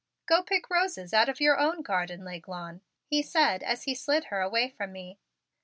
"Go 0.25 0.41
pick 0.41 0.67
roses 0.71 1.13
out 1.13 1.29
of 1.29 1.39
your 1.39 1.59
own 1.59 1.83
garden, 1.83 2.25
L'Aiglon," 2.25 2.81
he 3.05 3.21
said 3.21 3.61
as 3.61 3.83
he 3.83 3.93
slid 3.93 4.25
her 4.33 4.41
away 4.41 4.67
from 4.67 4.91
me. 4.91 5.19